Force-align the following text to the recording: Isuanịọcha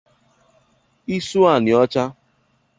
Isuanịọcha 1.15 2.03